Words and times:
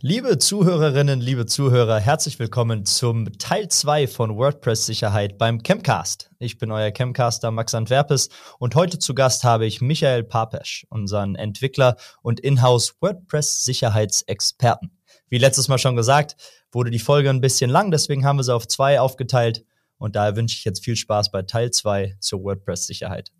Liebe 0.00 0.38
Zuhörerinnen, 0.38 1.20
liebe 1.20 1.46
Zuhörer, 1.46 2.00
herzlich 2.00 2.38
willkommen 2.40 2.84
zum 2.84 3.38
Teil 3.38 3.68
2 3.68 4.08
von 4.08 4.36
WordPress 4.36 4.86
Sicherheit 4.86 5.38
beim 5.38 5.62
Chemcast. 5.62 6.30
Ich 6.40 6.58
bin 6.58 6.72
euer 6.72 6.90
Chemcaster 6.90 7.52
Max 7.52 7.74
Antwerpes 7.74 8.28
und 8.58 8.74
heute 8.74 8.98
zu 8.98 9.14
Gast 9.14 9.44
habe 9.44 9.66
ich 9.66 9.80
Michael 9.80 10.24
Papesch, 10.24 10.84
unseren 10.90 11.36
Entwickler 11.36 11.96
und 12.22 12.40
Inhouse 12.40 12.96
WordPress 13.00 13.64
Sicherheitsexperten. 13.64 14.98
Wie 15.28 15.38
letztes 15.38 15.68
Mal 15.68 15.78
schon 15.78 15.96
gesagt, 15.96 16.36
wurde 16.72 16.90
die 16.90 16.98
Folge 16.98 17.30
ein 17.30 17.40
bisschen 17.40 17.70
lang, 17.70 17.92
deswegen 17.92 18.26
haben 18.26 18.38
wir 18.38 18.44
sie 18.44 18.54
auf 18.54 18.66
zwei 18.66 19.00
aufgeteilt 19.00 19.64
und 19.96 20.16
daher 20.16 20.34
wünsche 20.34 20.56
ich 20.58 20.64
jetzt 20.64 20.84
viel 20.84 20.96
Spaß 20.96 21.30
bei 21.30 21.42
Teil 21.42 21.70
2 21.70 22.16
zur 22.18 22.42
WordPress 22.42 22.88
Sicherheit. 22.88 23.30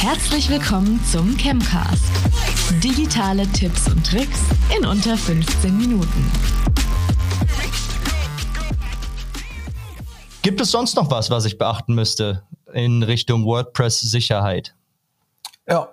Herzlich 0.00 0.48
willkommen 0.48 1.00
zum 1.04 1.36
Chemcast. 1.36 2.04
Digitale 2.84 3.44
Tipps 3.48 3.88
und 3.88 4.06
Tricks 4.06 4.40
in 4.78 4.86
unter 4.86 5.16
15 5.16 5.76
Minuten. 5.76 6.24
Gibt 10.42 10.60
es 10.60 10.70
sonst 10.70 10.94
noch 10.94 11.10
was, 11.10 11.30
was 11.30 11.46
ich 11.46 11.58
beachten 11.58 11.96
müsste 11.96 12.44
in 12.72 13.02
Richtung 13.02 13.44
WordPress-Sicherheit? 13.44 14.76
Ja, 15.68 15.88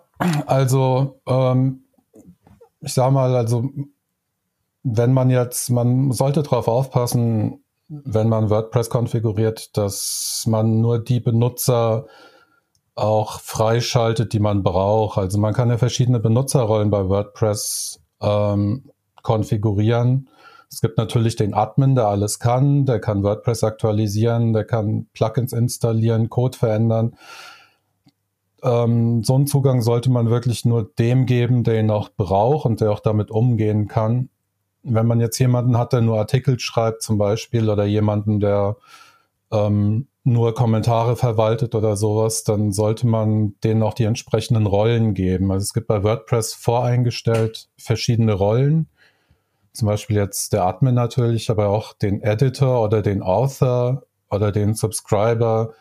also 0.45 1.19
ähm, 1.25 1.85
ich 2.81 2.93
sag 2.93 3.11
mal, 3.11 3.35
also 3.35 3.71
wenn 4.83 5.13
man 5.13 5.31
jetzt, 5.31 5.71
man 5.71 6.11
sollte 6.11 6.43
darauf 6.43 6.67
aufpassen, 6.67 7.63
wenn 7.87 8.29
man 8.29 8.51
WordPress 8.51 8.91
konfiguriert, 8.91 9.75
dass 9.75 10.43
man 10.45 10.79
nur 10.79 11.03
die 11.03 11.19
Benutzer 11.19 12.05
auch 12.95 13.41
freischaltet, 13.41 14.33
die 14.33 14.39
man 14.39 14.63
braucht. 14.63 15.17
Also 15.17 15.37
man 15.37 15.53
kann 15.53 15.69
ja 15.69 15.77
verschiedene 15.77 16.19
Benutzerrollen 16.19 16.89
bei 16.89 17.07
WordPress 17.07 18.01
ähm, 18.21 18.89
konfigurieren. 19.21 20.29
Es 20.71 20.81
gibt 20.81 20.97
natürlich 20.97 21.35
den 21.35 21.53
Admin, 21.53 21.95
der 21.95 22.07
alles 22.07 22.39
kann, 22.39 22.85
der 22.85 22.99
kann 22.99 23.23
WordPress 23.23 23.63
aktualisieren, 23.63 24.53
der 24.53 24.65
kann 24.65 25.07
Plugins 25.13 25.53
installieren, 25.53 26.29
Code 26.29 26.57
verändern. 26.57 27.15
Ähm, 28.63 29.23
so 29.23 29.35
einen 29.35 29.47
Zugang 29.47 29.81
sollte 29.81 30.09
man 30.09 30.29
wirklich 30.29 30.65
nur 30.65 30.89
dem 30.97 31.25
geben, 31.25 31.63
der 31.63 31.79
ihn 31.79 31.91
auch 31.91 32.09
braucht 32.09 32.65
und 32.65 32.81
der 32.81 32.91
auch 32.91 32.99
damit 32.99 33.29
umgehen 33.29 33.87
kann. 33.87 34.29
Wenn 34.83 35.07
man 35.07 35.19
jetzt 35.19 35.37
jemanden 35.39 35.77
hat, 35.77 35.93
der 35.93 36.01
nur 36.01 36.17
Artikel 36.17 36.59
schreibt 36.59 37.01
zum 37.01 37.17
Beispiel 37.17 37.69
oder 37.69 37.85
jemanden, 37.85 38.39
der 38.39 38.77
ähm, 39.51 40.07
nur 40.25 40.55
Kommentare 40.55 41.15
verwaltet 41.15 41.75
oder 41.75 41.95
sowas, 41.95 42.43
dann 42.43 42.71
sollte 42.71 43.05
man 43.05 43.53
denen 43.63 43.83
auch 43.83 43.93
die 43.93 44.05
entsprechenden 44.05 44.65
Rollen 44.65 45.13
geben. 45.13 45.51
Also 45.51 45.63
es 45.63 45.73
gibt 45.73 45.87
bei 45.87 46.03
WordPress 46.03 46.55
voreingestellt 46.55 47.69
verschiedene 47.77 48.33
Rollen. 48.33 48.89
Zum 49.71 49.87
Beispiel 49.87 50.15
jetzt 50.15 50.51
der 50.51 50.65
Admin 50.65 50.95
natürlich, 50.95 51.51
aber 51.51 51.69
auch 51.69 51.93
den 51.93 52.23
Editor 52.23 52.83
oder 52.83 53.03
den 53.03 53.21
Author 53.21 54.03
oder 54.31 54.51
den 54.51 54.73
Subscriber. 54.73 55.73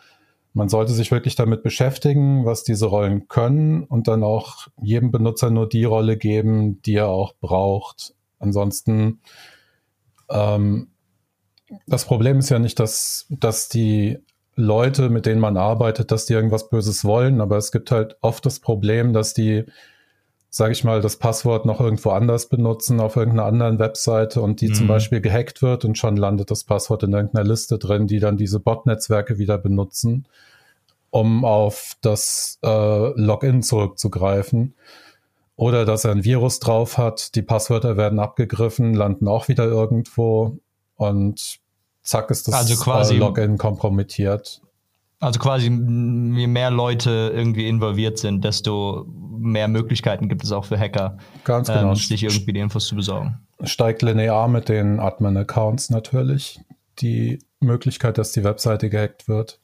Man 0.53 0.69
sollte 0.69 0.93
sich 0.93 1.11
wirklich 1.11 1.35
damit 1.35 1.63
beschäftigen, 1.63 2.45
was 2.45 2.63
diese 2.63 2.85
Rollen 2.85 3.27
können 3.27 3.83
und 3.83 4.07
dann 4.07 4.23
auch 4.23 4.67
jedem 4.79 5.11
Benutzer 5.11 5.49
nur 5.49 5.67
die 5.67 5.85
Rolle 5.85 6.17
geben, 6.17 6.83
die 6.83 6.95
er 6.95 7.07
auch 7.07 7.33
braucht. 7.41 8.13
Ansonsten 8.37 9.21
ähm, 10.29 10.89
das 11.87 12.05
Problem 12.05 12.39
ist 12.39 12.49
ja 12.49 12.59
nicht, 12.59 12.79
dass, 12.79 13.25
dass 13.29 13.69
die 13.69 14.19
Leute, 14.55 15.09
mit 15.09 15.25
denen 15.25 15.41
man 15.41 15.57
arbeitet, 15.57 16.11
dass 16.11 16.25
die 16.25 16.33
irgendwas 16.33 16.69
Böses 16.69 17.03
wollen, 17.03 17.41
aber 17.41 17.57
es 17.57 17.71
gibt 17.71 17.91
halt 17.91 18.17
oft 18.21 18.45
das 18.45 18.59
Problem, 18.59 19.11
dass 19.11 19.33
die, 19.33 19.65
sage 20.49 20.71
ich 20.71 20.83
mal, 20.85 21.01
das 21.01 21.17
Passwort 21.17 21.65
noch 21.65 21.81
irgendwo 21.81 22.11
anders 22.11 22.47
benutzen, 22.47 23.01
auf 23.01 23.17
irgendeiner 23.17 23.47
anderen 23.47 23.79
Webseite 23.79 24.41
und 24.41 24.61
die 24.61 24.69
mhm. 24.69 24.73
zum 24.73 24.87
Beispiel 24.87 25.19
gehackt 25.19 25.61
wird 25.61 25.83
und 25.83 25.97
schon 25.97 26.15
landet 26.15 26.51
das 26.51 26.63
Passwort 26.63 27.03
in 27.03 27.11
irgendeiner 27.11 27.45
Liste 27.45 27.77
drin, 27.77 28.07
die 28.07 28.19
dann 28.19 28.37
diese 28.37 28.61
Bot-Netzwerke 28.61 29.37
wieder 29.37 29.57
benutzen, 29.57 30.25
um 31.09 31.43
auf 31.43 31.97
das 32.01 32.57
äh, 32.63 32.67
Login 33.19 33.61
zurückzugreifen. 33.61 34.75
Oder 35.57 35.85
dass 35.85 36.03
er 36.03 36.11
ein 36.11 36.23
Virus 36.23 36.59
drauf 36.59 36.97
hat, 36.97 37.35
die 37.35 37.41
Passwörter 37.41 37.97
werden 37.97 38.19
abgegriffen, 38.19 38.93
landen 38.93 39.27
auch 39.27 39.47
wieder 39.47 39.65
irgendwo 39.65 40.59
und 40.95 41.59
zack 42.05 42.31
ist 42.31 42.47
das 42.47 42.55
also 42.55 42.75
quasi, 42.81 43.15
äh, 43.15 43.17
Login 43.17 43.57
kompromittiert. 43.57 44.61
Also 45.19 45.39
quasi, 45.39 45.65
je 45.67 46.47
mehr 46.47 46.71
Leute 46.71 47.31
irgendwie 47.33 47.67
involviert 47.67 48.17
sind, 48.17 48.43
desto 48.43 49.05
mehr 49.37 49.67
Möglichkeiten 49.67 50.29
gibt 50.29 50.43
es 50.43 50.51
auch 50.51 50.65
für 50.65 50.77
Hacker, 50.77 51.17
Ganz 51.43 51.67
genau. 51.67 51.89
ähm, 51.89 51.95
sich 51.95 52.23
irgendwie 52.23 52.53
die 52.53 52.59
Infos 52.59 52.87
zu 52.87 52.95
besorgen. 52.95 53.39
Steigt 53.63 54.01
linear 54.01 54.47
mit 54.47 54.69
den 54.69 54.99
Admin-Accounts 54.99 55.89
natürlich 55.89 56.59
die 56.99 57.39
Möglichkeit, 57.59 58.17
dass 58.17 58.31
die 58.33 58.43
Webseite 58.43 58.89
gehackt 58.89 59.27
wird. 59.27 59.59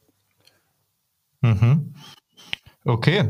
Mhm. 1.41 1.94
Okay. 2.85 3.24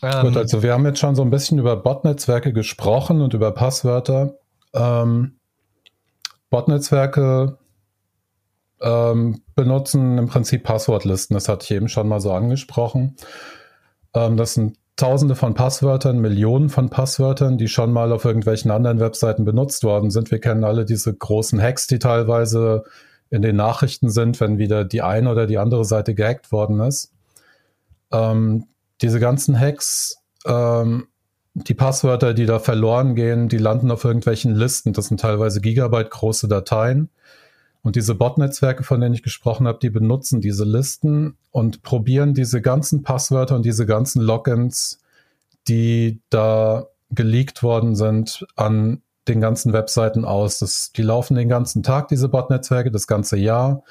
Gut, 0.00 0.12
ähm, 0.12 0.36
also 0.36 0.62
wir 0.62 0.72
haben 0.72 0.84
jetzt 0.84 0.98
schon 0.98 1.14
so 1.14 1.22
ein 1.22 1.30
bisschen 1.30 1.58
über 1.58 1.76
Bot-Netzwerke 1.76 2.52
gesprochen 2.52 3.22
und 3.22 3.34
über 3.34 3.52
Passwörter. 3.52 4.34
Ähm, 4.74 5.38
Bot-Netzwerke 6.56 7.58
ähm, 8.80 9.42
benutzen 9.54 10.16
im 10.16 10.26
Prinzip 10.26 10.64
Passwortlisten. 10.64 11.34
Das 11.34 11.50
hatte 11.50 11.64
ich 11.64 11.70
eben 11.70 11.88
schon 11.88 12.08
mal 12.08 12.20
so 12.20 12.32
angesprochen. 12.32 13.16
Ähm, 14.14 14.38
das 14.38 14.54
sind 14.54 14.78
Tausende 14.96 15.34
von 15.34 15.52
Passwörtern, 15.52 16.20
Millionen 16.20 16.70
von 16.70 16.88
Passwörtern, 16.88 17.58
die 17.58 17.68
schon 17.68 17.92
mal 17.92 18.12
auf 18.12 18.24
irgendwelchen 18.24 18.70
anderen 18.70 18.98
Webseiten 18.98 19.44
benutzt 19.44 19.84
worden 19.84 20.10
sind. 20.10 20.30
Wir 20.30 20.38
kennen 20.38 20.64
alle 20.64 20.86
diese 20.86 21.14
großen 21.14 21.60
Hacks, 21.60 21.86
die 21.86 21.98
teilweise 21.98 22.84
in 23.28 23.42
den 23.42 23.56
Nachrichten 23.56 24.08
sind, 24.08 24.40
wenn 24.40 24.56
wieder 24.56 24.86
die 24.86 25.02
eine 25.02 25.30
oder 25.30 25.46
die 25.46 25.58
andere 25.58 25.84
Seite 25.84 26.14
gehackt 26.14 26.50
worden 26.50 26.80
ist. 26.80 27.12
Ähm, 28.10 28.68
diese 29.02 29.20
ganzen 29.20 29.60
Hacks 29.60 30.16
ähm, 30.46 31.08
die 31.64 31.74
Passwörter, 31.74 32.34
die 32.34 32.44
da 32.44 32.58
verloren 32.58 33.14
gehen, 33.14 33.48
die 33.48 33.56
landen 33.56 33.90
auf 33.90 34.04
irgendwelchen 34.04 34.54
Listen. 34.54 34.92
Das 34.92 35.06
sind 35.06 35.20
teilweise 35.20 35.62
Gigabyte 35.62 36.10
große 36.10 36.48
Dateien. 36.48 37.08
Und 37.82 37.96
diese 37.96 38.14
Bot-Netzwerke, 38.14 38.82
von 38.84 39.00
denen 39.00 39.14
ich 39.14 39.22
gesprochen 39.22 39.66
habe, 39.66 39.78
die 39.80 39.88
benutzen 39.88 40.40
diese 40.42 40.64
Listen 40.64 41.38
und 41.52 41.82
probieren 41.82 42.34
diese 42.34 42.60
ganzen 42.60 43.02
Passwörter 43.02 43.56
und 43.56 43.64
diese 43.64 43.86
ganzen 43.86 44.20
Logins, 44.20 45.00
die 45.66 46.20
da 46.28 46.88
geleakt 47.10 47.62
worden 47.62 47.96
sind, 47.96 48.44
an 48.56 49.00
den 49.26 49.40
ganzen 49.40 49.72
Webseiten 49.72 50.26
aus. 50.26 50.58
Das, 50.58 50.92
die 50.94 51.02
laufen 51.02 51.36
den 51.36 51.48
ganzen 51.48 51.82
Tag, 51.82 52.08
diese 52.08 52.28
Bot-Netzwerke, 52.28 52.90
das 52.90 53.06
ganze 53.06 53.38
Jahr, 53.38 53.82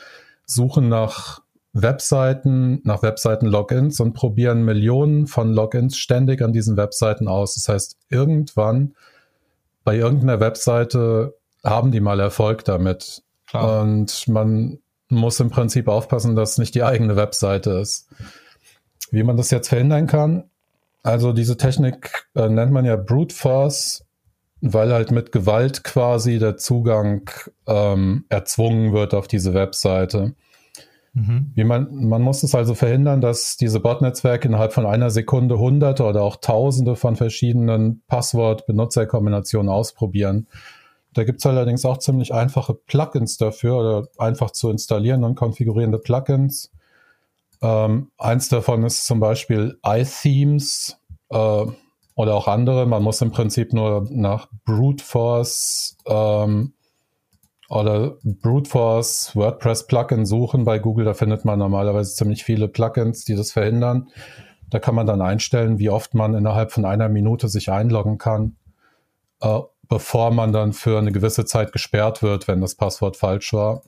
suchen 0.46 0.88
nach 0.88 1.42
Webseiten 1.76 2.80
nach 2.86 3.04
Webseiten-Logins 3.04 4.00
und 4.00 4.14
probieren 4.14 4.64
Millionen 4.64 5.28
von 5.28 5.52
Logins 5.52 5.98
ständig 5.98 6.42
an 6.42 6.54
diesen 6.54 6.78
Webseiten 6.78 7.28
aus. 7.28 7.56
Das 7.56 7.68
heißt, 7.68 7.98
irgendwann 8.10 8.96
bei 9.84 9.98
irgendeiner 9.98 10.40
Webseite 10.40 11.36
haben 11.66 11.92
die 11.92 12.00
mal 12.00 12.22
Erfolg 12.22 12.64
damit. 12.64 13.24
Klar. 13.48 13.82
Und 13.82 14.28
man 14.30 14.80
muss 15.10 15.40
im 15.42 15.50
Prinzip 15.50 15.90
aufpassen, 15.90 16.36
dass 16.36 16.52
es 16.54 16.58
nicht 16.60 16.76
die 16.76 16.84
eigene 16.84 17.18
Webseite 17.18 17.72
ist. 17.72 18.08
Wie 19.12 19.24
man 19.24 19.36
das 19.36 19.52
jetzt 19.52 19.68
verhindern 19.68 20.08
kann, 20.08 20.50
also 21.04 21.34
diese 21.34 21.58
Technik 21.58 22.26
äh, 22.36 22.48
nennt 22.48 22.72
man 22.72 22.86
ja 22.86 22.96
Brute 22.96 23.36
Force, 23.36 24.06
weil 24.62 24.94
halt 24.94 25.12
mit 25.12 25.34
Gewalt 25.34 25.84
quasi 25.84 26.40
der 26.40 26.56
Zugang 26.56 27.30
ähm, 27.68 28.24
erzwungen 28.30 28.94
wird 28.94 29.14
auf 29.14 29.28
diese 29.28 29.54
Webseite. 29.54 30.36
Mhm. 31.16 31.54
Man, 31.56 32.06
man 32.08 32.22
muss 32.22 32.44
es 32.44 32.54
also 32.54 32.76
verhindern, 32.76 33.22
dass 33.22 33.56
diese 33.56 33.80
Bot-Netzwerke 33.80 34.50
innerhalb 34.50 34.74
von 34.74 34.86
einer 34.86 35.10
Sekunde 35.10 35.58
hunderte 35.58 36.04
oder 36.04 36.24
auch 36.24 36.36
tausende 36.36 36.98
von 36.98 37.16
verschiedenen 37.16 38.04
Passwort-Benutzerkombinationen 38.08 39.72
ausprobieren. 39.72 40.48
Da 41.14 41.24
gibt 41.24 41.40
es 41.40 41.46
allerdings 41.46 41.86
auch 41.86 42.00
ziemlich 42.00 42.34
einfache 42.34 42.74
Plugins 42.74 43.38
dafür 43.38 43.78
oder 43.78 44.08
einfach 44.18 44.52
zu 44.52 44.70
installieren 44.70 45.24
und 45.24 45.36
konfigurierende 45.36 46.00
Plugins. 46.00 46.70
Ähm, 47.62 48.12
eins 48.18 48.50
davon 48.50 48.84
ist 48.84 49.06
zum 49.06 49.22
Beispiel 49.22 49.80
iThemes 49.84 50.98
äh, 51.30 51.66
oder 52.16 52.36
auch 52.36 52.50
andere. 52.50 52.86
Man 52.86 53.02
muss 53.02 53.22
im 53.22 53.32
Prinzip 53.32 53.72
nur 53.72 54.06
nach 54.12 54.50
Brute 54.66 55.02
Force 55.04 55.96
ähm, 56.06 56.74
oder 57.70 58.18
Brute 58.24 58.70
Force 58.70 59.36
WordPress 59.36 59.88
Plugin 59.88 60.26
suchen 60.26 60.66
bei 60.66 60.80
Google. 60.80 61.06
Da 61.06 61.14
findet 61.14 61.46
man 61.46 61.60
normalerweise 61.60 62.16
ziemlich 62.16 62.44
viele 62.44 62.68
Plugins, 62.68 63.26
die 63.26 63.36
das 63.36 63.52
verhindern. 63.52 64.10
Da 64.70 64.80
kann 64.80 64.96
man 64.96 65.08
dann 65.08 65.22
einstellen, 65.22 65.80
wie 65.80 65.90
oft 65.90 66.14
man 66.14 66.34
innerhalb 66.34 66.72
von 66.72 66.86
einer 66.86 67.10
Minute 67.10 67.48
sich 67.48 67.72
einloggen 67.72 68.18
kann, 68.18 68.56
äh, 69.42 69.60
bevor 69.88 70.32
man 70.32 70.52
dann 70.52 70.74
für 70.74 70.98
eine 70.98 71.12
gewisse 71.12 71.46
Zeit 71.46 71.72
gesperrt 71.72 72.24
wird, 72.24 72.48
wenn 72.48 72.62
das 72.62 72.76
Passwort 72.76 73.18
falsch 73.18 73.54
war. 73.54 73.82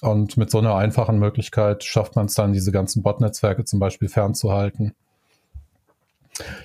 Und 0.00 0.36
mit 0.36 0.50
so 0.50 0.58
einer 0.58 0.76
einfachen 0.76 1.18
Möglichkeit 1.18 1.84
schafft 1.84 2.16
man 2.16 2.26
es 2.26 2.34
dann, 2.34 2.52
diese 2.52 2.72
ganzen 2.72 3.02
Bot-Netzwerke 3.02 3.64
zum 3.64 3.80
Beispiel 3.80 4.08
fernzuhalten. 4.08 4.94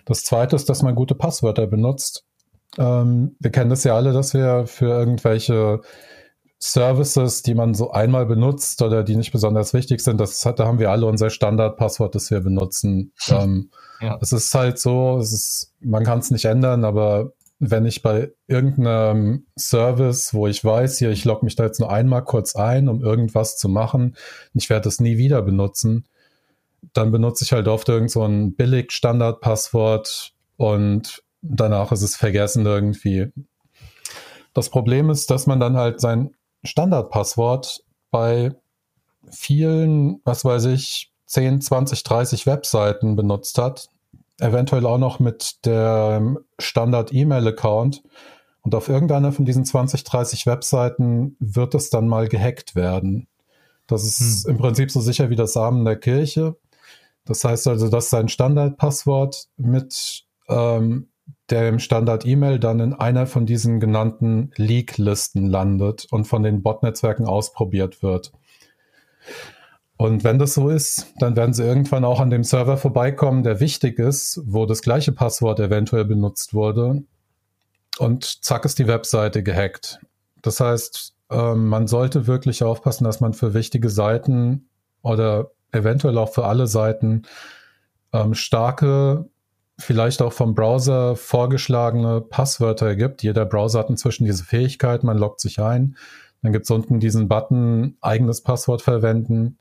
Das 0.06 0.24
zweite 0.24 0.56
ist, 0.56 0.70
dass 0.70 0.84
man 0.84 0.96
gute 0.96 1.16
Passwörter 1.16 1.68
benutzt. 1.68 2.24
Ähm, 2.78 3.36
wir 3.40 3.52
kennen 3.52 3.70
das 3.70 3.84
ja 3.84 3.96
alle, 3.96 4.14
dass 4.14 4.34
wir 4.34 4.68
für 4.68 4.88
irgendwelche 4.88 5.82
Services, 6.72 7.44
die 7.44 7.54
man 7.54 7.74
so 7.74 7.92
einmal 7.92 8.26
benutzt 8.26 8.82
oder 8.82 9.04
die 9.04 9.16
nicht 9.16 9.32
besonders 9.32 9.74
wichtig 9.74 10.02
sind, 10.02 10.20
das 10.20 10.46
hat, 10.46 10.60
da 10.60 10.66
haben 10.66 10.80
wir 10.80 10.90
alle 10.90 11.06
unser 11.06 11.30
Standardpasswort, 11.30 12.16
das 12.16 12.32
wir 12.32 12.42
benutzen. 12.42 13.12
ähm, 13.30 13.70
ja. 14.02 14.18
Es 14.22 14.32
ist 14.32 14.54
halt 14.56 14.80
so, 14.80 15.18
es 15.18 15.32
ist, 15.32 15.74
man 15.80 16.04
kann 16.04 16.20
es 16.20 16.32
nicht 16.32 16.46
ändern, 16.46 16.84
aber 16.84 17.34
wenn 17.60 17.86
ich 17.86 18.02
bei 18.02 18.32
irgendeinem 18.48 19.46
Service, 19.58 20.34
wo 20.34 20.48
ich 20.48 20.64
weiß, 20.64 20.98
hier, 20.98 21.12
ich 21.12 21.24
logge 21.24 21.46
mich 21.46 21.56
da 21.56 21.64
jetzt 21.64 21.80
nur 21.80 21.92
einmal 21.92 22.24
kurz 22.24 22.56
ein, 22.56 22.90
um 22.90 23.02
irgendwas 23.02 23.58
zu 23.58 23.70
machen, 23.70 24.16
ich 24.54 24.70
werde 24.70 24.90
es 24.90 25.00
nie 25.00 25.18
wieder 25.18 25.42
benutzen, 25.42 26.06
dann 26.94 27.12
benutze 27.12 27.46
ich 27.46 27.54
halt 27.54 27.68
oft 27.68 27.88
irgend 27.90 28.12
so 28.12 28.24
ein 28.24 28.56
billig 28.56 28.92
Standardpasswort 28.92 30.34
und 30.58 31.24
danach 31.42 31.92
ist 31.92 32.02
es 32.02 32.16
vergessen 32.16 32.66
irgendwie. 32.66 33.32
Das 34.54 34.70
Problem 34.70 35.10
ist, 35.10 35.30
dass 35.30 35.48
man 35.48 35.60
dann 35.60 35.78
halt 35.78 36.02
sein 36.02 36.32
Standardpasswort 36.66 37.84
bei 38.12 38.54
vielen, 39.32 40.22
was 40.24 40.46
weiß 40.46 40.66
ich, 40.66 41.12
10, 41.28 41.62
20, 41.62 42.04
30 42.04 42.46
Webseiten 42.46 43.16
benutzt 43.16 43.58
hat, 43.58 43.90
eventuell 44.40 44.86
auch 44.86 44.98
noch 44.98 45.20
mit 45.20 45.66
der 45.66 46.36
Standard-E-Mail-Account. 46.60 48.04
Und 48.62 48.74
auf 48.74 48.90
irgendeiner 48.90 49.32
von 49.32 49.46
diesen 49.46 49.66
20, 49.66 50.04
30 50.04 50.46
Webseiten 50.46 51.36
wird 51.40 51.76
es 51.76 51.90
dann 51.90 52.08
mal 52.08 52.28
gehackt 52.28 52.76
werden. 52.76 53.28
Das 53.88 54.04
ist 54.04 54.46
hm. 54.46 54.52
im 54.52 54.58
Prinzip 54.58 54.92
so 54.92 55.02
sicher 55.02 55.30
wie 55.30 55.36
das 55.36 55.56
Amen 55.58 55.86
der 55.86 55.98
Kirche. 55.98 56.56
Das 57.26 57.44
heißt 57.44 57.68
also, 57.68 57.90
dass 57.90 58.10
sein 58.10 58.30
Standardpasswort 58.30 59.48
mit 59.58 60.26
ähm, 60.48 61.10
dem 61.52 61.80
Standard-E-Mail 61.80 62.60
dann 62.60 62.80
in 62.80 62.94
einer 62.94 63.28
von 63.28 63.46
diesen 63.46 63.80
genannten 63.80 64.52
Leak-Listen 64.56 65.46
landet 65.48 66.08
und 66.12 66.26
von 66.26 66.44
den 66.44 66.64
Bot-Netzwerken 66.64 67.26
ausprobiert 67.26 68.02
wird. 68.02 68.32
Und 69.98 70.24
wenn 70.24 70.40
das 70.40 70.54
so 70.54 70.70
ist, 70.70 71.08
dann 71.20 71.36
werden 71.36 71.54
sie 71.54 71.64
irgendwann 71.64 72.04
auch 72.04 72.20
an 72.20 72.30
dem 72.30 72.44
Server 72.44 72.78
vorbeikommen, 72.78 73.44
der 73.44 73.60
wichtig 73.60 73.98
ist, 74.00 74.42
wo 74.46 74.66
das 74.66 74.82
gleiche 74.82 75.12
Passwort 75.12 75.60
eventuell 75.60 76.06
benutzt 76.06 76.54
wurde. 76.54 77.04
Und 77.98 78.44
zack 78.44 78.66
ist 78.66 78.78
die 78.80 78.88
Webseite 78.88 79.42
gehackt. 79.42 80.00
Das 80.42 80.60
heißt, 80.60 81.16
ähm, 81.30 81.68
man 81.68 81.88
sollte 81.88 82.28
wirklich 82.28 82.64
aufpassen, 82.64 83.06
dass 83.06 83.22
man 83.22 83.34
für 83.34 83.54
wichtige 83.54 83.90
Seiten 83.90 84.68
oder 85.02 85.52
eventuell 85.72 86.18
auch 86.18 86.34
für 86.34 86.46
alle 86.46 86.68
Seiten 86.68 87.24
ähm, 88.12 88.34
starke, 88.34 89.30
vielleicht 89.78 90.22
auch 90.22 90.34
vom 90.34 90.56
Browser 90.56 91.16
vorgeschlagene 91.16 92.22
Passwörter 92.22 92.96
gibt. 92.96 93.24
Jeder 93.24 93.46
Browser 93.46 93.80
hat 93.80 93.90
inzwischen 93.90 94.26
diese 94.26 94.44
Fähigkeit, 94.44 95.04
man 95.04 95.18
loggt 95.18 95.42
sich 95.42 95.60
ein. 95.60 95.98
Dann 96.42 96.54
gibt 96.54 96.66
es 96.66 96.72
unten 96.72 97.00
diesen 97.00 97.28
Button, 97.28 97.98
eigenes 98.02 98.42
Passwort 98.42 98.82
verwenden 98.82 99.58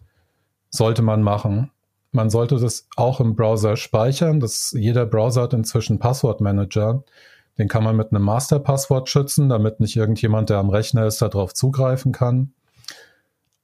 sollte 0.74 1.02
man 1.02 1.22
machen. 1.22 1.70
Man 2.10 2.30
sollte 2.30 2.58
das 2.58 2.88
auch 2.96 3.20
im 3.20 3.36
Browser 3.36 3.76
speichern. 3.76 4.40
Das, 4.40 4.74
jeder 4.76 5.06
Browser 5.06 5.42
hat 5.42 5.54
inzwischen 5.54 5.98
Passwortmanager. 5.98 7.04
Den 7.58 7.68
kann 7.68 7.84
man 7.84 7.96
mit 7.96 8.10
einem 8.12 8.24
Masterpasswort 8.24 9.08
schützen, 9.08 9.48
damit 9.48 9.80
nicht 9.80 9.96
irgendjemand, 9.96 10.50
der 10.50 10.58
am 10.58 10.70
Rechner 10.70 11.06
ist, 11.06 11.22
darauf 11.22 11.54
zugreifen 11.54 12.12
kann. 12.12 12.52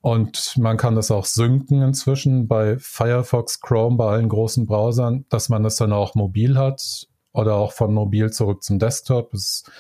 Und 0.03 0.57
man 0.57 0.79
kann 0.79 0.95
das 0.95 1.11
auch 1.11 1.27
synken 1.27 1.83
inzwischen 1.83 2.49
bei 2.49 2.79
Firefox, 2.79 3.61
Chrome, 3.61 3.97
bei 3.97 4.13
allen 4.13 4.29
großen 4.29 4.67
Browsern, 4.67 5.27
dass 5.29 5.49
man 5.51 5.63
das 5.63 5.77
dann 5.77 5.93
auch 5.93 6.15
mobil 6.15 6.57
hat 6.57 7.07
oder 7.33 7.57
auch 7.57 7.73
von 7.73 7.93
mobil 7.93 8.31
zurück 8.33 8.63
zum 8.63 8.79
Desktop. 8.79 9.33
Das 9.33 9.41
ist 9.41 9.71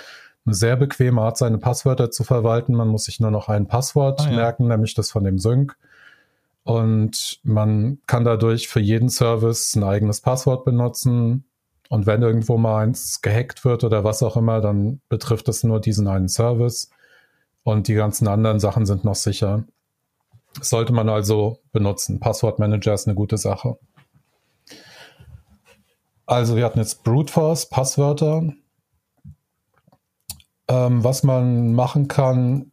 eine 0.44 0.54
sehr 0.54 0.76
bequeme 0.76 1.22
Art, 1.22 1.38
seine 1.38 1.58
Passwörter 1.58 2.10
zu 2.10 2.24
verwalten. 2.24 2.74
Man 2.74 2.88
muss 2.88 3.04
sich 3.04 3.18
nur 3.20 3.30
noch 3.30 3.48
ein 3.48 3.66
Passwort 3.66 4.20
ah, 4.20 4.30
ja. 4.30 4.36
merken, 4.36 4.68
nämlich 4.68 4.94
das 4.94 5.10
von 5.10 5.24
dem 5.24 5.38
Sync. 5.38 5.76
Und 6.64 7.40
man 7.42 7.98
kann 8.06 8.24
dadurch 8.24 8.68
für 8.68 8.80
jeden 8.80 9.08
Service 9.08 9.74
ein 9.74 9.84
eigenes 9.84 10.20
Passwort 10.20 10.66
benutzen. 10.66 11.44
Und 11.88 12.06
wenn 12.06 12.22
irgendwo 12.22 12.58
mal 12.58 12.82
eins 12.82 13.22
gehackt 13.22 13.64
wird 13.64 13.84
oder 13.84 14.04
was 14.04 14.22
auch 14.22 14.36
immer, 14.36 14.60
dann 14.60 15.00
betrifft 15.08 15.48
es 15.48 15.64
nur 15.64 15.80
diesen 15.80 16.06
einen 16.06 16.28
Service. 16.28 16.90
Und 17.62 17.88
die 17.88 17.94
ganzen 17.94 18.28
anderen 18.28 18.60
Sachen 18.60 18.84
sind 18.84 19.04
noch 19.04 19.14
sicher. 19.14 19.64
Sollte 20.60 20.92
man 20.92 21.08
also 21.08 21.58
benutzen. 21.72 22.20
Passwortmanager 22.20 22.94
ist 22.94 23.06
eine 23.06 23.14
gute 23.14 23.38
Sache. 23.38 23.78
Also 26.26 26.56
wir 26.56 26.64
hatten 26.64 26.78
jetzt 26.78 27.02
Brute 27.02 27.32
Force, 27.32 27.68
Passwörter. 27.68 28.52
Ähm, 30.68 31.02
was 31.02 31.22
man 31.24 31.74
machen 31.74 32.06
kann, 32.06 32.70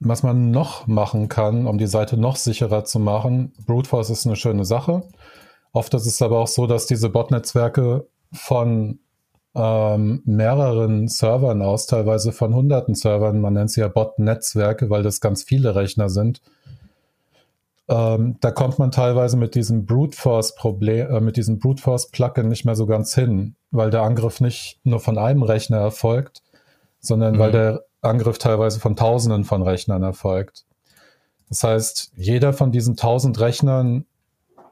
was 0.00 0.22
man 0.22 0.50
noch 0.50 0.86
machen 0.86 1.28
kann, 1.28 1.66
um 1.66 1.78
die 1.78 1.86
Seite 1.86 2.18
noch 2.18 2.36
sicherer 2.36 2.84
zu 2.84 2.98
machen, 2.98 3.54
Brute 3.66 3.88
Force 3.88 4.10
ist 4.10 4.26
eine 4.26 4.36
schöne 4.36 4.64
Sache. 4.64 5.08
Oft 5.72 5.94
ist 5.94 6.06
es 6.06 6.20
aber 6.20 6.38
auch 6.38 6.46
so, 6.46 6.66
dass 6.66 6.86
diese 6.86 7.08
Bot-Netzwerke 7.08 8.06
von 8.32 9.00
ähm, 9.54 10.22
mehreren 10.24 11.08
Servern 11.08 11.62
aus, 11.62 11.86
teilweise 11.86 12.32
von 12.32 12.54
hunderten 12.54 12.94
Servern, 12.94 13.40
man 13.40 13.54
nennt 13.54 13.70
sie 13.70 13.80
ja 13.80 13.88
Bot-Netzwerke, 13.88 14.90
weil 14.90 15.02
das 15.02 15.20
ganz 15.20 15.44
viele 15.44 15.74
Rechner 15.74 16.08
sind. 16.08 16.40
Ähm, 17.86 18.36
da 18.40 18.50
kommt 18.50 18.78
man 18.78 18.90
teilweise 18.90 19.36
mit 19.36 19.54
diesem 19.54 19.84
Brute 19.86 20.16
Force 20.16 20.54
Problem, 20.54 21.08
äh, 21.08 21.20
mit 21.20 21.36
diesem 21.36 21.58
Brute 21.58 21.82
Force 21.82 22.10
Plugin 22.10 22.48
nicht 22.48 22.64
mehr 22.64 22.76
so 22.76 22.86
ganz 22.86 23.14
hin, 23.14 23.56
weil 23.70 23.90
der 23.90 24.02
Angriff 24.02 24.40
nicht 24.40 24.80
nur 24.84 25.00
von 25.00 25.18
einem 25.18 25.42
Rechner 25.42 25.78
erfolgt, 25.78 26.42
sondern 27.00 27.34
mhm. 27.34 27.38
weil 27.38 27.52
der 27.52 27.84
Angriff 28.00 28.38
teilweise 28.38 28.80
von 28.80 28.96
Tausenden 28.96 29.44
von 29.44 29.62
Rechnern 29.62 30.02
erfolgt. 30.02 30.64
Das 31.48 31.62
heißt, 31.62 32.12
jeder 32.16 32.52
von 32.52 32.72
diesen 32.72 32.96
tausend 32.96 33.38
Rechnern 33.38 34.06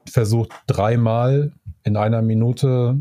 versucht 0.09 0.51
dreimal 0.67 1.53
in 1.83 1.95
einer 1.97 2.21
Minute 2.21 2.97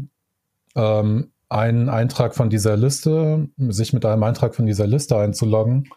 ähm, 0.76 1.32
einen 1.52 1.88
Eintrag 1.88 2.34
von 2.34 2.50
dieser 2.50 2.76
Liste, 2.76 3.48
sich 3.58 3.92
mit 3.92 4.04
einem 4.04 4.22
Eintrag 4.22 4.54
von 4.54 4.66
dieser 4.66 4.86
Liste 4.86 5.16
einzuloggen, 5.18 5.88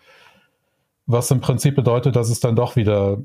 was 1.06 1.32
im 1.32 1.40
Prinzip 1.40 1.76
bedeutet, 1.76 2.16
dass 2.16 2.30
es 2.30 2.40
dann 2.40 2.56
doch 2.56 2.76
wieder 2.76 3.20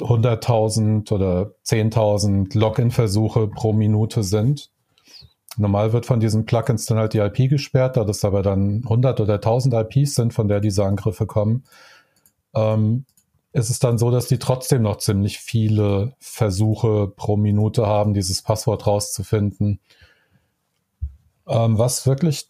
100.000 0.00 1.12
oder 1.12 1.52
10.000 1.66 2.56
Login-Versuche 2.56 3.48
pro 3.48 3.72
Minute 3.72 4.22
sind. 4.22 4.70
Normal 5.56 5.92
wird 5.92 6.06
von 6.06 6.20
diesen 6.20 6.46
Plugins 6.46 6.86
dann 6.86 6.98
halt 6.98 7.12
die 7.12 7.18
IP 7.18 7.50
gesperrt, 7.50 7.96
da 7.96 8.04
das 8.04 8.24
aber 8.24 8.42
dann 8.42 8.82
100 8.84 9.20
oder 9.20 9.34
1000 9.34 9.74
IPs 9.74 10.14
sind, 10.14 10.32
von 10.32 10.48
der 10.48 10.60
diese 10.60 10.84
Angriffe 10.84 11.26
kommen, 11.26 11.64
ähm, 12.54 13.04
ist 13.52 13.68
es 13.68 13.78
dann 13.78 13.98
so, 13.98 14.10
dass 14.10 14.28
die 14.28 14.38
trotzdem 14.38 14.82
noch 14.82 14.96
ziemlich 14.96 15.38
viele 15.38 16.14
Versuche 16.20 17.08
pro 17.08 17.36
Minute 17.36 17.86
haben, 17.86 18.14
dieses 18.14 18.40
Passwort 18.40 18.86
rauszufinden. 18.86 19.80
Ähm, 21.46 21.78
was 21.78 22.06
wirklich 22.06 22.48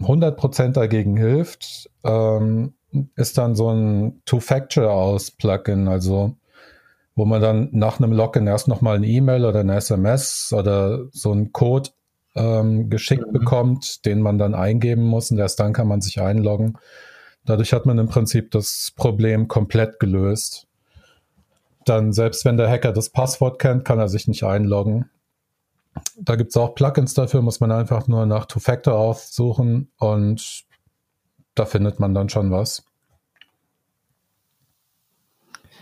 100% 0.00 0.72
dagegen 0.72 1.16
hilft, 1.16 1.90
ähm, 2.04 2.74
ist 3.16 3.38
dann 3.38 3.54
so 3.54 3.70
ein 3.70 4.22
Two-Factor-Aus-Plugin, 4.24 5.88
also 5.88 6.36
wo 7.16 7.24
man 7.24 7.40
dann 7.40 7.68
nach 7.72 7.98
einem 7.98 8.12
Login 8.12 8.46
erst 8.46 8.68
nochmal 8.68 8.96
eine 8.96 9.06
E-Mail 9.06 9.44
oder 9.44 9.60
eine 9.60 9.76
SMS 9.76 10.52
oder 10.52 11.06
so 11.12 11.32
einen 11.32 11.52
Code 11.52 11.90
ähm, 12.34 12.90
geschickt 12.90 13.28
mhm. 13.28 13.32
bekommt, 13.32 14.04
den 14.04 14.20
man 14.20 14.38
dann 14.38 14.54
eingeben 14.54 15.04
muss 15.04 15.30
und 15.30 15.38
erst 15.38 15.60
dann 15.60 15.72
kann 15.72 15.86
man 15.88 16.00
sich 16.00 16.20
einloggen. 16.20 16.76
Dadurch 17.44 17.72
hat 17.72 17.86
man 17.86 17.98
im 17.98 18.08
Prinzip 18.08 18.50
das 18.50 18.92
Problem 18.96 19.48
komplett 19.48 20.00
gelöst. 20.00 20.66
Dann, 21.84 22.12
selbst 22.12 22.44
wenn 22.44 22.56
der 22.56 22.70
Hacker 22.70 22.92
das 22.92 23.10
Passwort 23.10 23.58
kennt, 23.58 23.84
kann 23.84 23.98
er 23.98 24.08
sich 24.08 24.26
nicht 24.26 24.42
einloggen. 24.44 25.10
Da 26.16 26.36
gibt 26.36 26.50
es 26.50 26.56
auch 26.56 26.74
Plugins 26.74 27.14
dafür, 27.14 27.42
muss 27.42 27.60
man 27.60 27.70
einfach 27.70 28.08
nur 28.08 28.26
nach 28.26 28.46
Two-Factor 28.46 28.94
aufsuchen 28.94 29.90
und 29.98 30.64
da 31.54 31.66
findet 31.66 32.00
man 32.00 32.14
dann 32.14 32.28
schon 32.28 32.50
was. 32.50 32.84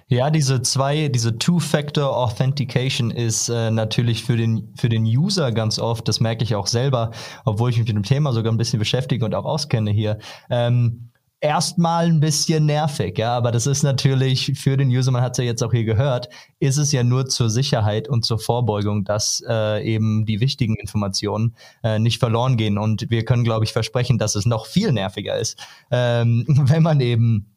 Ja, 0.08 0.28
diese 0.28 0.60
zwei, 0.60 1.08
diese 1.08 1.38
Two-Factor 1.38 2.14
Authentication 2.14 3.10
ist 3.10 3.48
äh, 3.48 3.70
natürlich 3.70 4.24
für 4.24 4.36
den, 4.36 4.74
für 4.76 4.90
den 4.90 5.04
User 5.04 5.52
ganz 5.52 5.78
oft, 5.78 6.06
das 6.06 6.20
merke 6.20 6.44
ich 6.44 6.54
auch 6.54 6.66
selber, 6.66 7.12
obwohl 7.46 7.70
ich 7.70 7.78
mich 7.78 7.86
mit 7.86 7.96
dem 7.96 8.02
Thema 8.02 8.34
sogar 8.34 8.52
ein 8.52 8.58
bisschen 8.58 8.78
beschäftige 8.78 9.24
und 9.24 9.34
auch 9.34 9.46
auskenne 9.46 9.90
hier. 9.90 10.18
Ähm, 10.50 11.11
erstmal 11.42 12.06
ein 12.06 12.20
bisschen 12.20 12.66
nervig, 12.66 13.18
ja, 13.18 13.36
aber 13.36 13.50
das 13.50 13.66
ist 13.66 13.82
natürlich 13.82 14.52
für 14.54 14.76
den 14.76 14.88
User, 14.88 15.10
man 15.10 15.22
hat 15.22 15.32
es 15.32 15.38
ja 15.38 15.44
jetzt 15.44 15.62
auch 15.62 15.72
hier 15.72 15.84
gehört, 15.84 16.28
ist 16.60 16.76
es 16.76 16.92
ja 16.92 17.02
nur 17.02 17.26
zur 17.26 17.50
Sicherheit 17.50 18.08
und 18.08 18.24
zur 18.24 18.38
Vorbeugung, 18.38 19.04
dass 19.04 19.42
äh, 19.48 19.84
eben 19.84 20.24
die 20.24 20.40
wichtigen 20.40 20.76
Informationen 20.76 21.56
äh, 21.82 21.98
nicht 21.98 22.20
verloren 22.20 22.56
gehen. 22.56 22.78
Und 22.78 23.10
wir 23.10 23.24
können, 23.24 23.42
glaube 23.42 23.64
ich, 23.64 23.72
versprechen, 23.72 24.18
dass 24.18 24.36
es 24.36 24.46
noch 24.46 24.66
viel 24.66 24.92
nerviger 24.92 25.36
ist, 25.36 25.58
ähm, 25.90 26.44
wenn 26.48 26.84
man 26.84 27.00
eben 27.00 27.50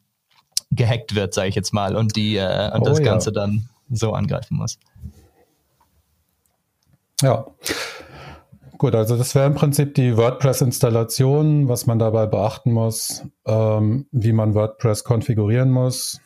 gehackt 0.71 1.13
wird, 1.13 1.35
sage 1.35 1.49
ich 1.49 1.55
jetzt 1.55 1.71
mal, 1.71 1.95
und 1.95 2.15
die 2.15 2.37
äh, 2.37 2.73
und 2.73 2.81
oh, 2.81 2.85
das 2.85 3.03
Ganze 3.03 3.29
ja. 3.29 3.35
dann 3.35 3.69
so 3.91 4.13
angreifen 4.13 4.57
muss. 4.57 4.79
Ja. 7.21 7.45
Gut, 8.85 8.93
also 8.93 9.17
das 9.17 9.33
wäre 9.33 9.47
im 9.47 9.55
Prinzip 9.55 9.95
die 9.95 10.15
WordPress-Installation, 10.15 11.67
was 11.67 11.87
man 11.87 11.97
dabei 11.97 12.27
beachten 12.27 12.71
muss, 12.71 13.23
ähm, 13.43 14.05
wie 14.11 14.31
man 14.31 14.53
WordPress 14.53 15.03
konfigurieren 15.03 15.71
muss. 15.71 16.21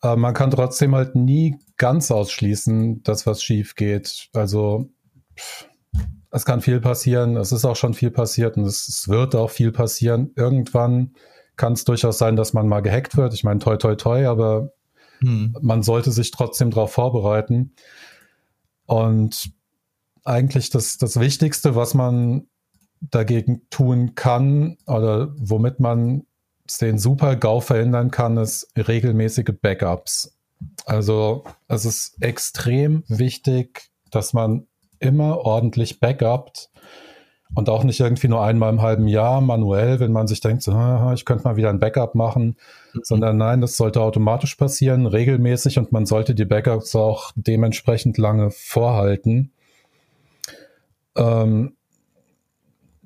Äh, 0.00 0.14
man 0.14 0.32
kann 0.32 0.52
trotzdem 0.52 0.94
halt 0.94 1.16
nie 1.16 1.56
ganz 1.76 2.12
ausschließen, 2.12 3.02
dass 3.02 3.26
was 3.26 3.42
schief 3.42 3.74
geht. 3.74 4.28
Also 4.32 4.90
pff, 5.36 5.68
es 6.30 6.44
kann 6.44 6.60
viel 6.60 6.80
passieren, 6.80 7.36
es 7.36 7.50
ist 7.50 7.64
auch 7.64 7.74
schon 7.74 7.94
viel 7.94 8.12
passiert 8.12 8.56
und 8.56 8.62
es, 8.62 8.86
es 8.86 9.08
wird 9.08 9.34
auch 9.34 9.50
viel 9.50 9.72
passieren. 9.72 10.30
Irgendwann 10.36 11.14
kann 11.56 11.72
es 11.72 11.82
durchaus 11.82 12.18
sein, 12.18 12.36
dass 12.36 12.52
man 12.52 12.68
mal 12.68 12.80
gehackt 12.80 13.16
wird. 13.16 13.34
Ich 13.34 13.42
meine, 13.42 13.58
toi, 13.58 13.76
toi, 13.76 13.96
toi, 13.96 14.24
aber 14.26 14.70
hm. 15.18 15.56
man 15.60 15.82
sollte 15.82 16.12
sich 16.12 16.30
trotzdem 16.30 16.70
darauf 16.70 16.92
vorbereiten. 16.92 17.72
Und 18.86 19.57
eigentlich 20.24 20.70
das, 20.70 20.98
das 20.98 21.18
Wichtigste, 21.20 21.74
was 21.74 21.94
man 21.94 22.46
dagegen 23.00 23.62
tun 23.70 24.14
kann 24.14 24.76
oder 24.86 25.32
womit 25.36 25.80
man 25.80 26.24
den 26.80 26.98
Super-GAU 26.98 27.60
verhindern 27.60 28.10
kann, 28.10 28.36
ist 28.36 28.70
regelmäßige 28.76 29.52
Backups. 29.60 30.36
Also 30.84 31.44
es 31.68 31.84
ist 31.84 32.22
extrem 32.22 33.04
wichtig, 33.08 33.90
dass 34.10 34.32
man 34.32 34.66
immer 34.98 35.38
ordentlich 35.38 36.00
backupt 36.00 36.70
und 37.54 37.68
auch 37.68 37.84
nicht 37.84 38.00
irgendwie 38.00 38.28
nur 38.28 38.42
einmal 38.42 38.72
im 38.72 38.82
halben 38.82 39.08
Jahr 39.08 39.40
manuell, 39.40 40.00
wenn 40.00 40.12
man 40.12 40.26
sich 40.26 40.40
denkt, 40.40 40.62
so, 40.62 40.72
ich 41.14 41.24
könnte 41.24 41.44
mal 41.44 41.56
wieder 41.56 41.70
ein 41.70 41.78
Backup 41.78 42.14
machen, 42.14 42.56
mhm. 42.92 43.00
sondern 43.02 43.36
nein, 43.38 43.60
das 43.60 43.76
sollte 43.76 44.02
automatisch 44.02 44.56
passieren, 44.56 45.06
regelmäßig 45.06 45.78
und 45.78 45.92
man 45.92 46.04
sollte 46.04 46.34
die 46.34 46.44
Backups 46.44 46.94
auch 46.94 47.32
dementsprechend 47.36 48.18
lange 48.18 48.50
vorhalten. 48.50 49.52
Ähm, 51.18 51.76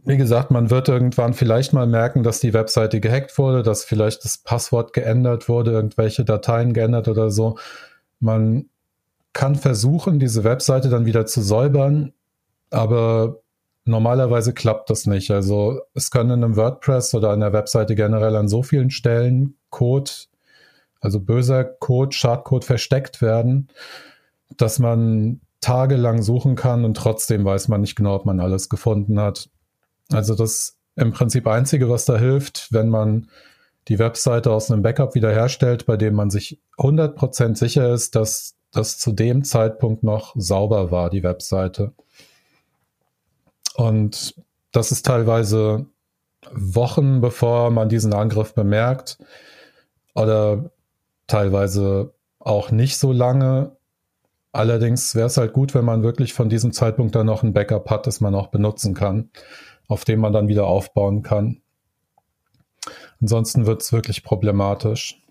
wie 0.04 0.16
gesagt, 0.16 0.50
man 0.50 0.70
wird 0.70 0.88
irgendwann 0.88 1.32
vielleicht 1.32 1.72
mal 1.72 1.86
merken, 1.86 2.22
dass 2.22 2.40
die 2.40 2.52
Webseite 2.52 3.00
gehackt 3.00 3.38
wurde, 3.38 3.62
dass 3.62 3.84
vielleicht 3.84 4.24
das 4.24 4.38
Passwort 4.38 4.92
geändert 4.92 5.48
wurde, 5.48 5.72
irgendwelche 5.72 6.24
Dateien 6.24 6.72
geändert 6.72 7.08
oder 7.08 7.30
so. 7.30 7.56
Man 8.18 8.66
kann 9.32 9.54
versuchen, 9.54 10.18
diese 10.18 10.44
Webseite 10.44 10.88
dann 10.88 11.06
wieder 11.06 11.24
zu 11.26 11.40
säubern, 11.40 12.12
aber 12.70 13.42
normalerweise 13.84 14.52
klappt 14.52 14.90
das 14.90 15.06
nicht. 15.06 15.30
Also 15.30 15.80
es 15.94 16.10
kann 16.10 16.30
in 16.30 16.44
einem 16.44 16.56
WordPress 16.56 17.14
oder 17.14 17.36
der 17.36 17.52
Webseite 17.52 17.94
generell 17.94 18.36
an 18.36 18.48
so 18.48 18.62
vielen 18.62 18.90
Stellen 18.90 19.56
Code, 19.70 20.10
also 21.00 21.20
böser 21.20 21.64
Code, 21.64 22.14
Schadcode 22.14 22.64
versteckt 22.64 23.22
werden, 23.22 23.68
dass 24.56 24.78
man 24.78 25.40
tagelang 25.62 26.20
suchen 26.20 26.56
kann 26.56 26.84
und 26.84 26.96
trotzdem 26.96 27.44
weiß 27.44 27.68
man 27.68 27.80
nicht 27.80 27.96
genau, 27.96 28.16
ob 28.16 28.26
man 28.26 28.40
alles 28.40 28.68
gefunden 28.68 29.18
hat. 29.18 29.48
Also 30.10 30.34
das 30.34 30.76
im 30.96 31.12
Prinzip 31.12 31.46
Einzige, 31.46 31.88
was 31.88 32.04
da 32.04 32.18
hilft, 32.18 32.70
wenn 32.72 32.90
man 32.90 33.30
die 33.88 33.98
Webseite 33.98 34.50
aus 34.52 34.70
einem 34.70 34.82
Backup 34.82 35.14
wiederherstellt, 35.14 35.86
bei 35.86 35.96
dem 35.96 36.14
man 36.14 36.30
sich 36.30 36.60
100% 36.76 37.56
sicher 37.56 37.92
ist, 37.92 38.14
dass 38.14 38.56
das 38.72 38.98
zu 38.98 39.12
dem 39.12 39.44
Zeitpunkt 39.44 40.02
noch 40.02 40.34
sauber 40.36 40.90
war, 40.90 41.08
die 41.10 41.22
Webseite. 41.22 41.92
Und 43.74 44.34
das 44.70 44.92
ist 44.92 45.06
teilweise 45.06 45.86
Wochen 46.50 47.20
bevor 47.20 47.70
man 47.70 47.88
diesen 47.88 48.12
Angriff 48.12 48.54
bemerkt 48.54 49.18
oder 50.14 50.70
teilweise 51.26 52.14
auch 52.38 52.70
nicht 52.70 52.98
so 52.98 53.12
lange. 53.12 53.76
Allerdings 54.52 55.14
wäre 55.14 55.26
es 55.26 55.38
halt 55.38 55.54
gut, 55.54 55.74
wenn 55.74 55.84
man 55.84 56.02
wirklich 56.02 56.34
von 56.34 56.50
diesem 56.50 56.72
Zeitpunkt 56.72 57.14
dann 57.14 57.26
noch 57.26 57.42
ein 57.42 57.54
Backup 57.54 57.88
hat, 57.88 58.06
das 58.06 58.20
man 58.20 58.34
auch 58.34 58.48
benutzen 58.48 58.94
kann, 58.94 59.30
auf 59.88 60.04
dem 60.04 60.20
man 60.20 60.32
dann 60.32 60.48
wieder 60.48 60.66
aufbauen 60.66 61.22
kann. 61.22 61.62
Ansonsten 63.20 63.66
wird 63.66 63.82
es 63.82 63.92
wirklich 63.92 64.24
problematisch. 64.24 65.22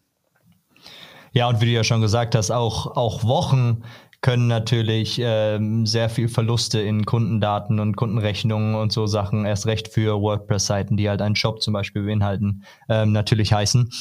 Ja, 1.34 1.48
und 1.48 1.62
wie 1.62 1.66
du 1.66 1.72
ja 1.72 1.84
schon 1.84 2.01
gesagt 2.01 2.36
hast, 2.36 2.51
auch, 2.51 2.98
auch 2.98 3.24
Wochen 3.24 3.84
können 4.22 4.48
natürlich 4.48 5.20
ähm, 5.22 5.86
sehr 5.86 6.08
viel 6.10 6.30
Verluste 6.30 6.80
in 6.80 7.06
Kundendaten 7.06 7.80
und 7.80 7.96
Kundenrechnungen 7.96 8.75
und 8.75 8.92
so 8.92 9.08
Sachen, 9.08 9.46
erst 9.46 9.66
recht 9.66 9.88
für 9.88 10.22
WordPress-Seiten, 10.22 10.96
die 10.96 11.10
halt 11.10 11.22
einen 11.22 11.36
Shop 11.36 11.62
zum 11.62 11.74
Beispiel 11.74 12.04
beinhalten, 12.04 12.63
ähm, 12.88 13.12
natürlich 13.12 13.51
heißen. 13.51 13.92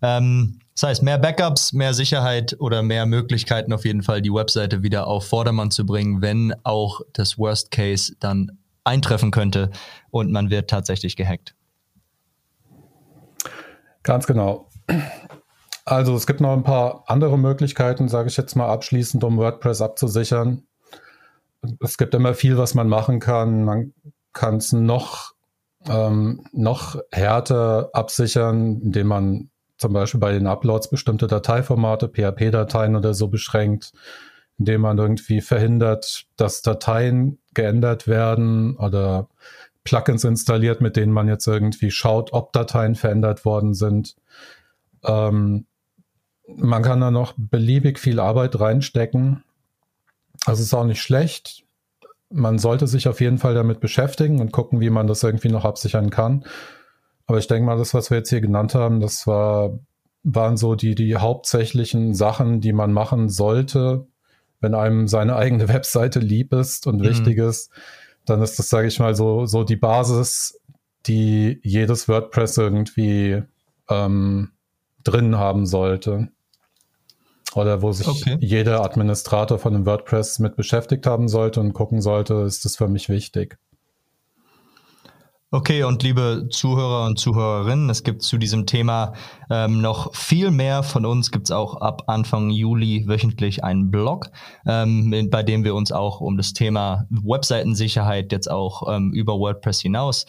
Ähm, 0.00 0.60
das 0.72 0.82
heißt, 0.82 1.02
mehr 1.02 1.18
Backups, 1.18 1.72
mehr 1.72 1.94
Sicherheit 1.94 2.56
oder 2.58 2.82
mehr 2.82 3.06
Möglichkeiten 3.06 3.72
auf 3.72 3.84
jeden 3.84 4.02
Fall, 4.02 4.22
die 4.22 4.32
Webseite 4.32 4.82
wieder 4.82 5.06
auf 5.06 5.26
Vordermann 5.26 5.70
zu 5.70 5.84
bringen, 5.84 6.22
wenn 6.22 6.54
auch 6.64 7.00
das 7.12 7.38
Worst 7.38 7.70
Case 7.70 8.14
dann 8.18 8.58
eintreffen 8.84 9.30
könnte 9.30 9.70
und 10.10 10.32
man 10.32 10.48
wird 10.48 10.70
tatsächlich 10.70 11.16
gehackt. 11.16 11.54
Ganz 14.02 14.26
genau. 14.26 14.68
Also 15.88 16.16
es 16.16 16.26
gibt 16.26 16.40
noch 16.40 16.52
ein 16.52 16.64
paar 16.64 17.04
andere 17.06 17.38
Möglichkeiten, 17.38 18.08
sage 18.08 18.28
ich 18.28 18.36
jetzt 18.36 18.56
mal 18.56 18.68
abschließend, 18.68 19.22
um 19.22 19.38
WordPress 19.38 19.80
abzusichern. 19.80 20.64
Es 21.80 21.96
gibt 21.96 22.12
immer 22.12 22.34
viel, 22.34 22.58
was 22.58 22.74
man 22.74 22.88
machen 22.88 23.20
kann. 23.20 23.64
Man 23.64 23.94
kann 24.32 24.56
es 24.56 24.72
noch, 24.72 25.34
ähm, 25.88 26.44
noch 26.52 27.00
härter 27.12 27.90
absichern, 27.92 28.80
indem 28.82 29.06
man 29.06 29.50
zum 29.78 29.92
Beispiel 29.92 30.18
bei 30.18 30.32
den 30.32 30.48
Uploads 30.48 30.90
bestimmte 30.90 31.28
Dateiformate, 31.28 32.08
PHP-Dateien 32.08 32.96
oder 32.96 33.14
so 33.14 33.28
beschränkt, 33.28 33.92
indem 34.58 34.80
man 34.80 34.98
irgendwie 34.98 35.40
verhindert, 35.40 36.26
dass 36.36 36.62
Dateien 36.62 37.38
geändert 37.54 38.08
werden 38.08 38.76
oder 38.76 39.28
Plugins 39.84 40.24
installiert, 40.24 40.80
mit 40.80 40.96
denen 40.96 41.12
man 41.12 41.28
jetzt 41.28 41.46
irgendwie 41.46 41.92
schaut, 41.92 42.32
ob 42.32 42.52
Dateien 42.52 42.96
verändert 42.96 43.44
worden 43.44 43.72
sind. 43.72 44.16
Ähm, 45.04 45.66
man 46.54 46.82
kann 46.82 47.00
da 47.00 47.10
noch 47.10 47.34
beliebig 47.36 47.98
viel 47.98 48.20
Arbeit 48.20 48.58
reinstecken. 48.58 49.42
Also 50.44 50.62
ist 50.62 50.74
auch 50.74 50.84
nicht 50.84 51.02
schlecht. 51.02 51.64
Man 52.30 52.58
sollte 52.58 52.86
sich 52.86 53.08
auf 53.08 53.20
jeden 53.20 53.38
Fall 53.38 53.54
damit 53.54 53.80
beschäftigen 53.80 54.40
und 54.40 54.52
gucken, 54.52 54.80
wie 54.80 54.90
man 54.90 55.06
das 55.06 55.22
irgendwie 55.22 55.48
noch 55.48 55.64
absichern 55.64 56.10
kann. 56.10 56.44
Aber 57.26 57.38
ich 57.38 57.48
denke 57.48 57.66
mal, 57.66 57.78
das, 57.78 57.94
was 57.94 58.10
wir 58.10 58.18
jetzt 58.18 58.30
hier 58.30 58.40
genannt 58.40 58.74
haben, 58.74 59.00
das 59.00 59.26
war, 59.26 59.78
waren 60.22 60.56
so 60.56 60.74
die, 60.74 60.94
die 60.94 61.16
hauptsächlichen 61.16 62.14
Sachen, 62.14 62.60
die 62.60 62.72
man 62.72 62.92
machen 62.92 63.28
sollte, 63.28 64.06
wenn 64.60 64.74
einem 64.74 65.08
seine 65.08 65.36
eigene 65.36 65.68
Webseite 65.72 66.20
lieb 66.20 66.52
ist 66.52 66.86
und 66.86 67.00
mhm. 67.00 67.04
wichtig 67.04 67.38
ist. 67.38 67.70
Dann 68.24 68.42
ist 68.42 68.58
das, 68.58 68.68
sage 68.68 68.88
ich 68.88 68.98
mal, 68.98 69.14
so, 69.14 69.46
so 69.46 69.64
die 69.64 69.76
Basis, 69.76 70.60
die 71.06 71.60
jedes 71.62 72.08
WordPress 72.08 72.58
irgendwie 72.58 73.42
ähm, 73.88 74.50
drin 75.04 75.36
haben 75.36 75.66
sollte 75.66 76.28
oder 77.56 77.82
wo 77.82 77.92
sich 77.92 78.06
okay. 78.06 78.36
jeder 78.40 78.84
Administrator 78.84 79.58
von 79.58 79.74
einem 79.74 79.86
WordPress 79.86 80.38
mit 80.38 80.56
beschäftigt 80.56 81.06
haben 81.06 81.28
sollte 81.28 81.60
und 81.60 81.72
gucken 81.72 82.00
sollte, 82.00 82.34
ist 82.34 82.64
das 82.64 82.76
für 82.76 82.88
mich 82.88 83.08
wichtig. 83.08 83.58
Okay, 85.52 85.84
und 85.84 86.02
liebe 86.02 86.48
Zuhörer 86.50 87.06
und 87.06 87.18
Zuhörerinnen, 87.18 87.88
es 87.88 88.02
gibt 88.02 88.22
zu 88.22 88.36
diesem 88.36 88.66
Thema 88.66 89.14
ähm, 89.48 89.80
noch 89.80 90.14
viel 90.14 90.50
mehr 90.50 90.82
von 90.82 91.06
uns. 91.06 91.30
Gibt 91.30 91.46
es 91.46 91.50
auch 91.52 91.76
ab 91.76 92.02
Anfang 92.08 92.50
Juli 92.50 93.06
wöchentlich 93.06 93.62
einen 93.62 93.90
Blog, 93.90 94.26
ähm, 94.66 95.28
bei 95.30 95.42
dem 95.44 95.62
wir 95.64 95.74
uns 95.74 95.92
auch 95.92 96.20
um 96.20 96.36
das 96.36 96.52
Thema 96.52 97.06
Webseitensicherheit 97.10 98.32
jetzt 98.32 98.50
auch 98.50 98.92
ähm, 98.92 99.12
über 99.14 99.38
WordPress 99.38 99.80
hinaus, 99.80 100.26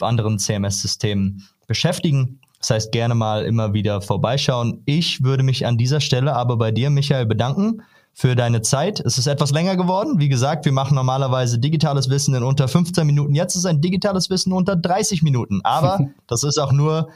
anderen 0.00 0.38
CMS-Systemen 0.38 1.48
beschäftigen. 1.66 2.40
Das 2.60 2.70
heißt, 2.70 2.92
gerne 2.92 3.14
mal 3.14 3.44
immer 3.44 3.72
wieder 3.72 4.00
vorbeischauen. 4.00 4.82
Ich 4.84 5.22
würde 5.22 5.42
mich 5.42 5.66
an 5.66 5.78
dieser 5.78 6.00
Stelle 6.00 6.34
aber 6.34 6.56
bei 6.56 6.72
dir, 6.72 6.90
Michael, 6.90 7.26
bedanken 7.26 7.82
für 8.12 8.34
deine 8.34 8.62
Zeit. 8.62 8.98
Es 8.98 9.16
ist 9.16 9.28
etwas 9.28 9.52
länger 9.52 9.76
geworden. 9.76 10.18
Wie 10.18 10.28
gesagt, 10.28 10.64
wir 10.64 10.72
machen 10.72 10.96
normalerweise 10.96 11.60
digitales 11.60 12.10
Wissen 12.10 12.34
in 12.34 12.42
unter 12.42 12.66
15 12.66 13.06
Minuten. 13.06 13.34
Jetzt 13.36 13.54
ist 13.54 13.64
ein 13.64 13.80
digitales 13.80 14.28
Wissen 14.28 14.52
unter 14.52 14.74
30 14.74 15.22
Minuten. 15.22 15.60
Aber 15.62 16.08
das 16.26 16.42
ist 16.42 16.58
auch 16.58 16.72
nur, 16.72 17.10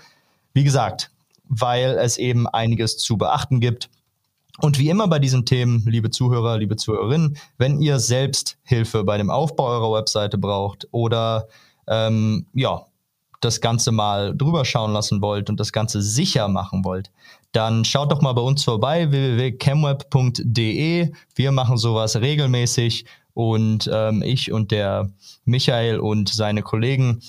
wie 0.53 0.63
gesagt, 0.63 1.11
weil 1.49 1.99
es 1.99 2.19
eben 2.19 2.47
einiges 2.47 2.99
zu 2.99 3.17
beachten 3.17 3.59
gibt. 3.59 3.91
Und 4.61 4.79
wie 4.79 4.91
immer 4.91 5.09
bei 5.09 5.19
diesen 5.19 5.45
Themen, 5.45 5.83
liebe 5.87 6.11
Zuhörer, 6.11 6.59
liebe 6.59 6.77
Zuhörerinnen, 6.77 7.37
wenn 7.59 7.81
ihr 7.81 7.99
selbst 7.99 8.59
Hilfe 8.63 9.03
bei 9.03 9.19
dem 9.19 9.31
Aufbau 9.31 9.67
eurer 9.67 9.99
Webseite 9.99 10.39
braucht 10.39 10.87
oder 10.93 11.49
ähm, 11.89 12.47
ja, 12.55 12.87
das 13.45 13.61
Ganze 13.61 13.93
mal 13.93 14.37
drüber 14.37 14.65
schauen 14.65 14.93
lassen 14.93 15.21
wollt 15.21 15.51
und 15.51 15.61
das 15.61 15.73
Ganze 15.73 16.01
sicher 16.01 16.49
machen 16.49 16.85
wollt, 16.85 17.11
dann 17.53 17.85
schaut 17.85 18.11
doch 18.11 18.23
mal 18.23 18.33
bei 18.33 18.41
uns 18.41 18.65
vorbei, 18.65 19.11
www.camweb.de. 19.11 21.13
Wir 21.35 21.53
machen 21.53 21.77
sowas 21.77 22.17
regelmäßig 22.17 23.05
und 23.35 23.91
ähm, 23.93 24.23
ich 24.23 24.53
und 24.53 24.71
der 24.71 25.11
Michael 25.45 26.01
und 26.01 26.29
seine 26.29 26.63
Kollegen 26.63 27.21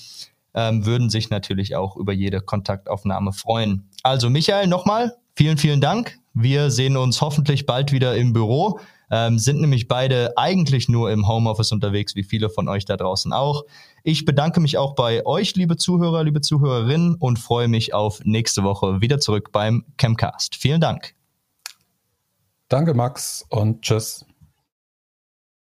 ähm, 0.53 0.85
würden 0.85 1.09
sich 1.09 1.29
natürlich 1.29 1.75
auch 1.75 1.97
über 1.97 2.13
jede 2.13 2.41
Kontaktaufnahme 2.41 3.33
freuen. 3.33 3.89
Also 4.03 4.29
Michael, 4.29 4.67
nochmal, 4.67 5.15
vielen, 5.35 5.57
vielen 5.57 5.81
Dank. 5.81 6.17
Wir 6.33 6.71
sehen 6.71 6.97
uns 6.97 7.21
hoffentlich 7.21 7.65
bald 7.65 7.91
wieder 7.91 8.15
im 8.15 8.33
Büro. 8.33 8.79
Ähm, 9.13 9.37
sind 9.37 9.61
nämlich 9.61 9.87
beide 9.87 10.35
eigentlich 10.37 10.89
nur 10.89 11.11
im 11.11 11.27
Homeoffice 11.27 11.71
unterwegs, 11.71 12.15
wie 12.15 12.23
viele 12.23 12.49
von 12.49 12.67
euch 12.67 12.85
da 12.85 12.97
draußen 12.97 13.31
auch. 13.31 13.63
Ich 14.03 14.25
bedanke 14.25 14.59
mich 14.59 14.79
auch 14.79 14.95
bei 14.95 15.23
euch, 15.23 15.55
liebe 15.55 15.77
Zuhörer, 15.77 16.23
liebe 16.23 16.41
Zuhörerinnen 16.41 17.15
und 17.19 17.37
freue 17.37 17.67
mich 17.67 17.93
auf 17.93 18.21
nächste 18.23 18.63
Woche 18.63 19.01
wieder 19.01 19.19
zurück 19.19 19.51
beim 19.51 19.85
Chemcast. 20.01 20.55
Vielen 20.55 20.81
Dank. 20.81 21.13
Danke, 22.69 22.95
Max, 22.95 23.45
und 23.49 23.83
tschüss. 23.83 24.25